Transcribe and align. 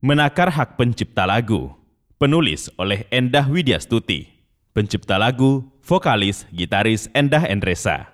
Menakar 0.00 0.48
Hak 0.48 0.80
Pencipta 0.80 1.28
Lagu 1.28 1.76
Penulis 2.16 2.72
oleh 2.80 3.04
Endah 3.12 3.44
Widyastuti 3.44 4.32
Pencipta 4.72 5.20
lagu, 5.20 5.68
vokalis, 5.84 6.48
gitaris 6.56 7.12
Endah 7.12 7.44
Endresa 7.44 8.08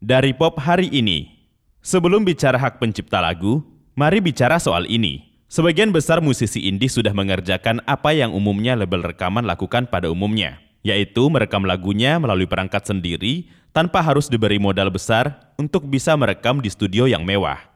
Dari 0.00 0.32
pop 0.32 0.56
hari 0.56 0.88
ini 0.88 1.36
Sebelum 1.84 2.24
bicara 2.24 2.56
hak 2.56 2.80
pencipta 2.80 3.20
lagu, 3.20 3.60
mari 3.92 4.24
bicara 4.24 4.56
soal 4.56 4.88
ini. 4.88 5.28
Sebagian 5.52 5.92
besar 5.92 6.24
musisi 6.24 6.64
indie 6.72 6.88
sudah 6.88 7.12
mengerjakan 7.12 7.84
apa 7.84 8.16
yang 8.16 8.32
umumnya 8.32 8.72
label 8.72 9.04
rekaman 9.04 9.44
lakukan 9.44 9.92
pada 9.92 10.08
umumnya, 10.08 10.56
yaitu 10.80 11.28
merekam 11.28 11.68
lagunya 11.68 12.16
melalui 12.16 12.48
perangkat 12.48 12.88
sendiri 12.88 13.46
tanpa 13.76 14.00
harus 14.00 14.26
diberi 14.32 14.56
modal 14.56 14.88
besar 14.88 15.52
untuk 15.60 15.84
bisa 15.84 16.16
merekam 16.16 16.64
di 16.64 16.72
studio 16.72 17.04
yang 17.04 17.28
mewah. 17.28 17.75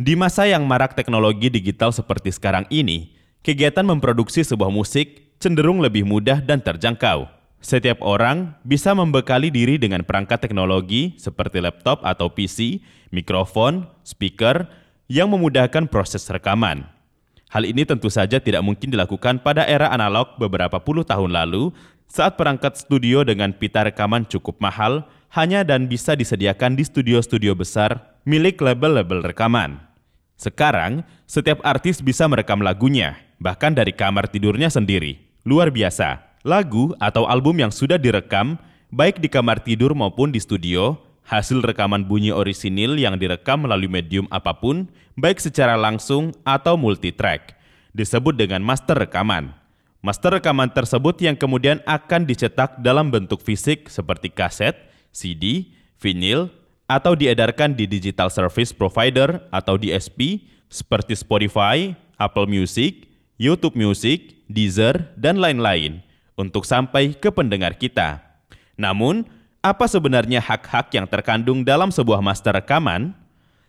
Di 0.00 0.16
masa 0.16 0.48
yang 0.48 0.64
marak 0.64 0.96
teknologi 0.96 1.52
digital 1.52 1.92
seperti 1.92 2.32
sekarang 2.32 2.64
ini, 2.72 3.12
kegiatan 3.44 3.84
memproduksi 3.84 4.40
sebuah 4.40 4.72
musik 4.72 5.36
cenderung 5.36 5.76
lebih 5.84 6.08
mudah 6.08 6.40
dan 6.40 6.64
terjangkau. 6.64 7.28
Setiap 7.60 8.00
orang 8.00 8.56
bisa 8.64 8.96
membekali 8.96 9.52
diri 9.52 9.76
dengan 9.76 10.00
perangkat 10.00 10.40
teknologi 10.40 11.20
seperti 11.20 11.60
laptop 11.60 12.00
atau 12.00 12.32
PC, 12.32 12.80
mikrofon, 13.12 13.84
speaker, 14.00 14.72
yang 15.04 15.28
memudahkan 15.28 15.84
proses 15.92 16.24
rekaman. 16.32 16.88
Hal 17.52 17.68
ini 17.68 17.84
tentu 17.84 18.08
saja 18.08 18.40
tidak 18.40 18.64
mungkin 18.64 18.88
dilakukan 18.88 19.44
pada 19.44 19.68
era 19.68 19.92
analog 19.92 20.32
beberapa 20.40 20.80
puluh 20.80 21.04
tahun 21.04 21.28
lalu 21.28 21.76
saat 22.08 22.40
perangkat 22.40 22.80
studio 22.80 23.20
dengan 23.20 23.52
pita 23.52 23.84
rekaman 23.84 24.24
cukup 24.24 24.64
mahal 24.64 25.04
hanya 25.36 25.60
dan 25.60 25.92
bisa 25.92 26.16
disediakan 26.16 26.72
di 26.72 26.88
studio-studio 26.88 27.52
besar 27.52 28.00
milik 28.24 28.64
label-label 28.64 29.28
rekaman. 29.28 29.89
Sekarang, 30.40 31.04
setiap 31.28 31.60
artis 31.60 32.00
bisa 32.00 32.24
merekam 32.24 32.64
lagunya, 32.64 33.20
bahkan 33.36 33.76
dari 33.76 33.92
kamar 33.92 34.24
tidurnya 34.24 34.72
sendiri. 34.72 35.20
Luar 35.44 35.68
biasa, 35.68 36.16
lagu 36.48 36.96
atau 36.96 37.28
album 37.28 37.60
yang 37.60 37.68
sudah 37.68 38.00
direkam, 38.00 38.56
baik 38.88 39.20
di 39.20 39.28
kamar 39.28 39.60
tidur 39.60 39.92
maupun 39.92 40.32
di 40.32 40.40
studio, 40.40 40.96
hasil 41.28 41.60
rekaman 41.60 42.08
bunyi 42.08 42.32
orisinil 42.32 42.96
yang 42.96 43.20
direkam 43.20 43.68
melalui 43.68 43.92
medium 43.92 44.24
apa 44.32 44.56
pun, 44.56 44.88
baik 45.12 45.44
secara 45.44 45.76
langsung 45.76 46.32
atau 46.48 46.80
multitrack, 46.80 47.52
disebut 47.92 48.32
dengan 48.32 48.64
master 48.64 48.96
rekaman. 48.96 49.52
Master 50.00 50.40
rekaman 50.40 50.72
tersebut 50.72 51.20
yang 51.20 51.36
kemudian 51.36 51.84
akan 51.84 52.24
dicetak 52.24 52.80
dalam 52.80 53.12
bentuk 53.12 53.44
fisik 53.44 53.92
seperti 53.92 54.32
kaset, 54.32 54.72
CD, 55.12 55.76
vinil, 56.00 56.48
atau 56.90 57.14
diedarkan 57.14 57.78
di 57.78 57.86
digital 57.86 58.26
service 58.34 58.74
provider 58.74 59.38
atau 59.54 59.78
DSP 59.78 60.42
seperti 60.66 61.14
Spotify, 61.14 61.94
Apple 62.18 62.50
Music, 62.50 63.06
YouTube 63.38 63.78
Music, 63.78 64.42
Deezer, 64.50 65.14
dan 65.14 65.38
lain-lain 65.38 66.02
untuk 66.34 66.66
sampai 66.66 67.14
ke 67.14 67.30
pendengar 67.30 67.78
kita. 67.78 68.18
Namun, 68.74 69.22
apa 69.62 69.86
sebenarnya 69.86 70.42
hak-hak 70.42 70.90
yang 70.90 71.06
terkandung 71.06 71.62
dalam 71.62 71.94
sebuah 71.94 72.18
master 72.18 72.58
rekaman? 72.58 73.14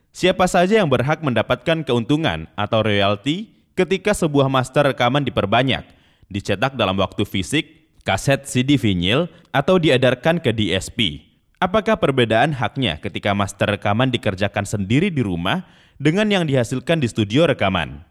Siapa 0.09 0.49
saja 0.49 0.81
yang 0.81 0.89
berhak 0.89 1.21
mendapatkan 1.21 1.85
keuntungan 1.85 2.49
atau 2.57 2.81
royalti 2.81 3.53
ketika 3.77 4.17
sebuah 4.17 4.49
master 4.49 4.91
rekaman 4.91 5.21
diperbanyak, 5.21 5.85
dicetak 6.27 6.73
dalam 6.73 6.97
waktu 6.97 7.21
fisik, 7.23 7.85
kaset 8.01 8.49
CD 8.49 8.81
vinyl, 8.81 9.29
atau 9.53 9.77
diedarkan 9.77 10.41
ke 10.41 10.51
DSP? 10.51 11.30
Apakah 11.61 11.93
perbedaan 11.93 12.57
haknya 12.57 12.97
ketika 12.97 13.37
master 13.37 13.77
rekaman 13.77 14.09
dikerjakan 14.09 14.65
sendiri 14.65 15.13
di 15.13 15.21
rumah 15.21 15.61
dengan 16.01 16.25
yang 16.25 16.49
dihasilkan 16.49 16.97
di 16.97 17.05
studio 17.05 17.45
rekaman? 17.45 18.01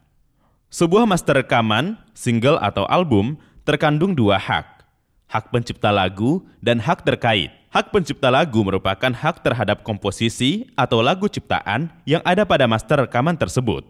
Sebuah 0.70 1.02
master 1.02 1.42
rekaman, 1.42 1.98
single 2.14 2.62
atau 2.62 2.86
album, 2.86 3.34
terkandung 3.66 4.14
dua 4.14 4.38
hak. 4.38 4.86
Hak 5.26 5.50
pencipta 5.50 5.90
lagu 5.90 6.46
dan 6.62 6.78
hak 6.78 7.02
terkait. 7.02 7.50
Hak 7.74 7.90
pencipta 7.90 8.30
lagu 8.30 8.62
merupakan 8.62 9.10
hak 9.10 9.42
terhadap 9.42 9.82
komposisi 9.82 10.70
atau 10.78 11.02
lagu 11.02 11.26
ciptaan 11.26 11.90
yang 12.06 12.22
ada 12.22 12.46
pada 12.46 12.70
master 12.70 13.02
rekaman 13.02 13.34
tersebut. 13.34 13.82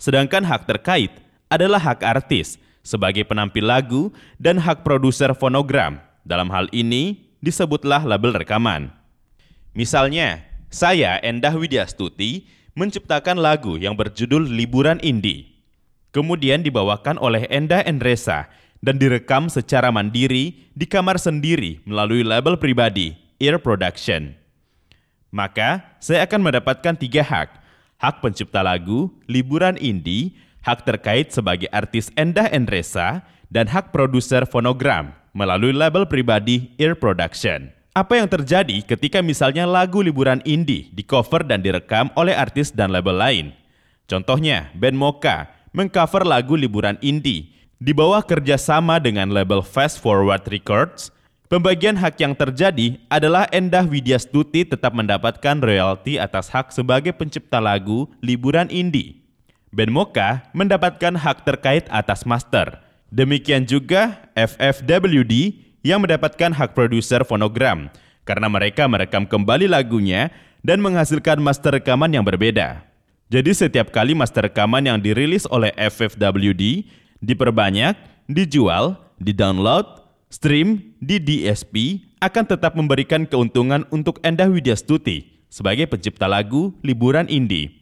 Sedangkan 0.00 0.48
hak 0.48 0.64
terkait 0.64 1.12
adalah 1.52 1.76
hak 1.76 2.00
artis 2.08 2.56
sebagai 2.80 3.28
penampil 3.28 3.68
lagu 3.68 4.08
dan 4.40 4.56
hak 4.56 4.80
produser 4.80 5.36
fonogram. 5.36 6.00
Dalam 6.24 6.48
hal 6.48 6.72
ini, 6.72 7.27
disebutlah 7.40 8.02
label 8.04 8.34
rekaman. 8.34 8.90
Misalnya, 9.74 10.42
saya 10.68 11.16
Endah 11.22 11.54
Widyastuti 11.54 12.50
menciptakan 12.76 13.38
lagu 13.40 13.78
yang 13.78 13.98
berjudul 13.98 14.46
Liburan 14.46 14.98
Indie. 15.00 15.58
Kemudian 16.14 16.64
dibawakan 16.64 17.20
oleh 17.20 17.46
Endah 17.50 17.84
Endresa 17.84 18.48
dan 18.78 18.96
direkam 18.96 19.50
secara 19.50 19.90
mandiri 19.90 20.70
di 20.72 20.86
kamar 20.86 21.18
sendiri 21.18 21.82
melalui 21.82 22.22
label 22.22 22.56
pribadi, 22.56 23.18
Ear 23.42 23.58
Production. 23.58 24.34
Maka, 25.28 25.84
saya 26.00 26.24
akan 26.24 26.40
mendapatkan 26.40 26.96
tiga 26.96 27.20
hak. 27.20 27.48
Hak 27.98 28.22
pencipta 28.22 28.62
lagu, 28.62 29.10
liburan 29.26 29.76
indie, 29.76 30.38
hak 30.62 30.86
terkait 30.86 31.34
sebagai 31.34 31.68
artis 31.74 32.08
Endah 32.14 32.48
Endresa, 32.48 33.26
dan 33.52 33.68
hak 33.68 33.90
produser 33.92 34.44
fonogram 34.48 35.12
melalui 35.38 35.70
label 35.70 36.02
pribadi 36.10 36.74
Ear 36.82 36.98
Production. 36.98 37.70
Apa 37.94 38.18
yang 38.18 38.26
terjadi 38.26 38.82
ketika 38.82 39.22
misalnya 39.22 39.70
lagu 39.70 40.02
liburan 40.02 40.42
indie 40.42 40.90
di 40.90 41.06
cover 41.06 41.46
dan 41.46 41.62
direkam 41.62 42.10
oleh 42.18 42.34
artis 42.34 42.74
dan 42.74 42.90
label 42.90 43.14
lain? 43.14 43.46
Contohnya, 44.10 44.74
band 44.74 44.98
Mocha 44.98 45.46
mengcover 45.70 46.26
lagu 46.26 46.58
liburan 46.58 46.98
indie 46.98 47.54
di 47.78 47.94
bawah 47.94 48.26
kerjasama 48.26 48.98
dengan 48.98 49.30
label 49.30 49.62
Fast 49.62 50.02
Forward 50.02 50.42
Records. 50.50 51.14
Pembagian 51.46 51.96
hak 51.96 52.20
yang 52.20 52.34
terjadi 52.36 53.00
adalah 53.08 53.48
Endah 53.54 53.86
Widyastuti 53.86 54.68
tetap 54.68 54.92
mendapatkan 54.92 55.56
royalti 55.56 56.20
atas 56.20 56.52
hak 56.52 56.74
sebagai 56.74 57.16
pencipta 57.16 57.56
lagu 57.56 58.10
liburan 58.20 58.68
indie. 58.68 59.22
Band 59.72 59.94
Mocha 59.94 60.44
mendapatkan 60.52 61.16
hak 61.16 61.48
terkait 61.48 61.88
atas 61.88 62.28
master, 62.28 62.87
Demikian 63.08 63.64
juga 63.64 64.28
FFWD 64.36 65.64
yang 65.80 66.04
mendapatkan 66.04 66.52
hak 66.52 66.76
produser 66.76 67.24
fonogram 67.24 67.88
karena 68.28 68.52
mereka 68.52 68.84
merekam 68.84 69.24
kembali 69.24 69.64
lagunya 69.72 70.28
dan 70.60 70.84
menghasilkan 70.84 71.40
master 71.40 71.80
rekaman 71.80 72.12
yang 72.12 72.26
berbeda. 72.26 72.84
Jadi 73.32 73.52
setiap 73.56 73.88
kali 73.92 74.12
master 74.12 74.52
rekaman 74.52 74.84
yang 74.84 75.00
dirilis 75.00 75.48
oleh 75.48 75.72
FFWD 75.76 76.88
diperbanyak, 77.24 77.96
dijual, 78.28 79.00
di-download, 79.16 80.04
stream, 80.28 80.96
di 81.00 81.16
DSP 81.16 82.04
akan 82.20 82.44
tetap 82.44 82.76
memberikan 82.76 83.24
keuntungan 83.24 83.88
untuk 83.88 84.20
Endah 84.20 84.50
Widyastuti 84.50 85.44
sebagai 85.48 85.88
pencipta 85.88 86.28
lagu 86.28 86.76
liburan 86.84 87.24
indie. 87.32 87.77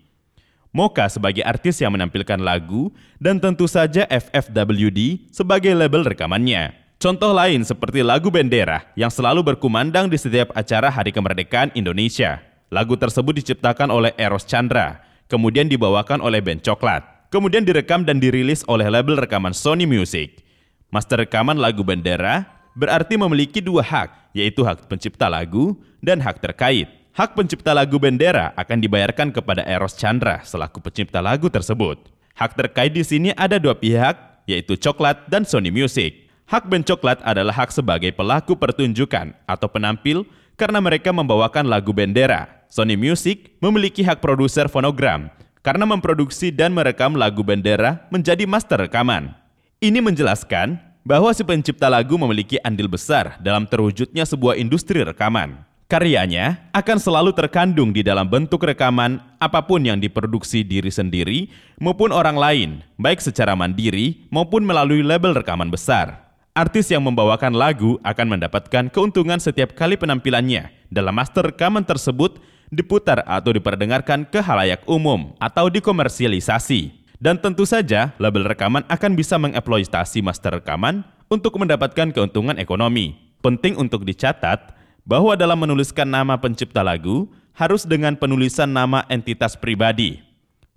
Moka 0.77 1.09
sebagai 1.09 1.41
artis 1.41 1.81
yang 1.81 1.97
menampilkan 1.97 2.37
lagu, 2.37 2.93
dan 3.17 3.41
tentu 3.41 3.65
saja 3.65 4.05
FFWD 4.13 5.33
sebagai 5.33 5.73
label 5.73 6.05
rekamannya. 6.05 6.77
Contoh 7.01 7.33
lain 7.33 7.65
seperti 7.65 8.05
lagu 8.05 8.29
Bendera 8.29 8.85
yang 8.93 9.09
selalu 9.09 9.41
berkumandang 9.41 10.13
di 10.13 10.21
setiap 10.21 10.53
acara 10.53 10.93
Hari 10.93 11.17
Kemerdekaan 11.17 11.73
Indonesia. 11.73 12.45
Lagu 12.69 12.93
tersebut 12.93 13.41
diciptakan 13.41 13.89
oleh 13.89 14.13
Eros 14.21 14.45
Chandra, 14.45 15.01
kemudian 15.33 15.65
dibawakan 15.65 16.21
oleh 16.21 16.45
band 16.45 16.61
Coklat, 16.61 17.33
kemudian 17.33 17.65
direkam 17.65 18.05
dan 18.05 18.21
dirilis 18.21 18.61
oleh 18.69 18.93
label 18.93 19.17
rekaman 19.17 19.57
Sony 19.57 19.89
Music. 19.89 20.45
Master 20.93 21.25
rekaman 21.25 21.57
lagu 21.57 21.85
Bendera 21.85 22.45
berarti 22.77 23.17
memiliki 23.17 23.65
dua 23.65 23.81
hak, 23.81 24.37
yaitu 24.37 24.61
hak 24.61 24.89
pencipta 24.89 25.29
lagu 25.29 25.77
dan 26.05 26.21
hak 26.21 26.41
terkait. 26.41 26.96
Hak 27.17 27.33
pencipta 27.33 27.73
lagu 27.73 27.97
Bendera 27.97 28.53
akan 28.61 28.77
dibayarkan 28.77 29.33
kepada 29.33 29.65
Eros 29.65 29.97
Chandra 29.97 30.45
selaku 30.45 30.85
pencipta 30.85 31.25
lagu 31.25 31.49
tersebut. 31.49 31.97
Hak 32.37 32.53
terkait 32.53 32.93
di 32.93 33.01
sini 33.01 33.33
ada 33.33 33.57
dua 33.57 33.73
pihak, 33.73 34.45
yaitu 34.45 34.77
Coklat 34.77 35.25
dan 35.25 35.49
Sony 35.49 35.73
Music. 35.73 36.29
Hak 36.45 36.69
band 36.69 36.85
Coklat 36.85 37.25
adalah 37.25 37.57
hak 37.57 37.73
sebagai 37.73 38.13
pelaku 38.13 38.53
pertunjukan 38.61 39.33
atau 39.49 39.65
penampil 39.65 40.29
karena 40.61 40.77
mereka 40.77 41.09
membawakan 41.09 41.65
lagu 41.65 41.97
Bendera. 41.97 42.69
Sony 42.69 43.01
Music 43.01 43.57
memiliki 43.65 44.05
hak 44.05 44.21
produser 44.21 44.69
fonogram 44.69 45.33
karena 45.65 45.89
memproduksi 45.89 46.53
dan 46.53 46.77
merekam 46.77 47.17
lagu 47.17 47.41
Bendera 47.41 48.05
menjadi 48.13 48.45
master 48.45 48.93
rekaman. 48.93 49.33
Ini 49.81 50.05
menjelaskan 50.05 50.77
bahwa 51.01 51.33
si 51.33 51.41
pencipta 51.49 51.89
lagu 51.89 52.21
memiliki 52.21 52.61
andil 52.61 52.93
besar 52.93 53.41
dalam 53.41 53.65
terwujudnya 53.65 54.29
sebuah 54.29 54.61
industri 54.61 55.01
rekaman. 55.01 55.66
Karyanya 55.87 56.67
akan 56.75 56.99
selalu 56.99 57.31
terkandung 57.31 57.95
di 57.95 58.03
dalam 58.03 58.27
bentuk 58.27 58.59
rekaman 58.67 59.23
apa 59.39 59.63
pun 59.63 59.79
yang 59.79 60.03
diproduksi 60.03 60.67
diri 60.67 60.91
sendiri 60.91 61.47
maupun 61.79 62.11
orang 62.11 62.35
lain, 62.35 62.71
baik 62.99 63.23
secara 63.23 63.55
mandiri 63.55 64.27
maupun 64.35 64.67
melalui 64.67 65.07
label 65.07 65.31
rekaman 65.31 65.71
besar. 65.71 66.27
Artis 66.59 66.91
yang 66.91 67.07
membawakan 67.07 67.55
lagu 67.55 68.03
akan 68.03 68.35
mendapatkan 68.35 68.91
keuntungan 68.91 69.39
setiap 69.39 69.79
kali 69.79 69.95
penampilannya 69.95 70.75
dalam 70.91 71.15
master 71.15 71.55
rekaman 71.55 71.87
tersebut 71.87 72.43
diputar 72.75 73.23
atau 73.23 73.55
diperdengarkan 73.55 74.27
ke 74.27 74.43
halayak 74.43 74.83
umum 74.91 75.39
atau 75.39 75.71
dikomersialisasi. 75.71 76.99
Dan 77.23 77.39
tentu 77.39 77.63
saja, 77.63 78.11
label 78.19 78.43
rekaman 78.43 78.83
akan 78.91 79.15
bisa 79.15 79.39
mengeksploitasi 79.39 80.19
master 80.19 80.59
rekaman 80.59 81.07
untuk 81.31 81.55
mendapatkan 81.63 82.11
keuntungan 82.11 82.59
ekonomi. 82.59 83.15
Penting 83.39 83.79
untuk 83.79 84.03
dicatat 84.03 84.75
bahwa 85.07 85.39
dalam 85.39 85.57
menuliskan 85.63 86.05
nama 86.05 86.35
pencipta 86.35 86.83
lagu 86.83 87.31
harus 87.55 87.87
dengan 87.87 88.19
penulisan 88.19 88.69
nama 88.69 89.07
entitas 89.09 89.55
pribadi. 89.55 90.21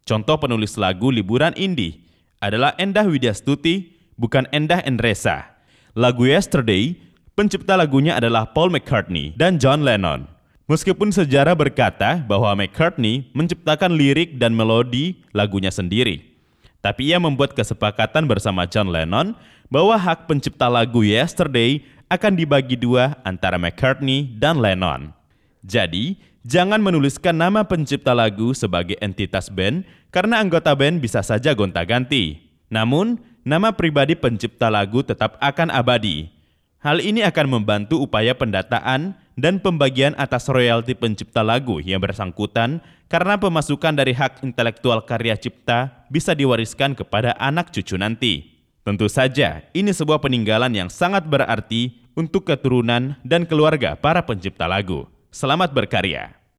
Contoh 0.05 0.37
penulis 0.37 0.77
lagu 0.77 1.09
liburan 1.09 1.51
indie 1.57 2.05
adalah 2.39 2.77
Endah 2.79 3.03
Widyastuti, 3.03 3.99
bukan 4.15 4.47
Endah 4.53 4.79
Endresa. 4.85 5.49
Lagu 5.97 6.23
Yesterday, 6.29 6.95
pencipta 7.33 7.75
lagunya 7.75 8.15
adalah 8.15 8.47
Paul 8.53 8.71
McCartney 8.71 9.35
dan 9.35 9.59
John 9.59 9.83
Lennon. 9.83 10.29
Meskipun 10.69 11.09
sejarah 11.09 11.57
berkata 11.57 12.21
bahwa 12.29 12.53
McCartney 12.53 13.25
menciptakan 13.33 13.97
lirik 13.97 14.37
dan 14.37 14.53
melodi 14.53 15.17
lagunya 15.33 15.73
sendiri, 15.73 16.21
tapi 16.79 17.09
ia 17.09 17.17
membuat 17.17 17.57
kesepakatan 17.57 18.29
bersama 18.29 18.69
John 18.69 18.93
Lennon 18.93 19.33
bahwa 19.67 19.97
hak 19.97 20.29
pencipta 20.29 20.69
lagu 20.69 21.01
Yesterday 21.01 21.81
akan 22.09 22.33
dibagi 22.33 22.73
dua 22.73 23.15
antara 23.21 23.61
McCartney 23.61 24.33
dan 24.41 24.57
Lennon. 24.57 25.13
Jadi, 25.61 26.17
jangan 26.41 26.81
menuliskan 26.81 27.37
nama 27.37 27.61
pencipta 27.61 28.17
lagu 28.17 28.51
sebagai 28.57 28.97
entitas 28.97 29.47
band 29.47 29.85
karena 30.09 30.41
anggota 30.41 30.73
band 30.73 30.99
bisa 30.99 31.21
saja 31.21 31.53
gonta-ganti. 31.53 32.41
Namun, 32.73 33.21
nama 33.45 33.69
pribadi 33.71 34.17
pencipta 34.17 34.73
lagu 34.73 35.05
tetap 35.05 35.37
akan 35.37 35.69
abadi. 35.69 36.33
Hal 36.79 37.03
ini 37.03 37.21
akan 37.27 37.59
membantu 37.59 38.01
upaya 38.01 38.33
pendataan 38.33 39.13
dan 39.35 39.59
pembagian 39.59 40.15
atas 40.15 40.47
royalti 40.47 40.95
pencipta 40.95 41.43
lagu 41.43 41.77
yang 41.83 41.99
bersangkutan 41.99 42.79
karena 43.11 43.35
pemasukan 43.35 43.93
dari 43.93 44.15
hak 44.15 44.47
intelektual 44.47 45.03
karya 45.03 45.35
cipta 45.35 46.07
bisa 46.07 46.31
diwariskan 46.31 46.95
kepada 46.95 47.35
anak 47.35 47.69
cucu 47.75 47.99
nanti. 47.99 48.58
Tentu 48.89 49.05
saja, 49.05 49.61
ini 49.69 49.93
sebuah 49.93 50.17
peninggalan 50.17 50.73
yang 50.73 50.89
sangat 50.89 51.21
berarti 51.29 51.93
untuk 52.17 52.49
keturunan 52.49 53.13
dan 53.21 53.45
keluarga 53.45 53.93
para 53.93 54.25
pencipta 54.25 54.65
lagu. 54.65 55.05
Selamat 55.29 55.69
berkarya. 55.69 56.38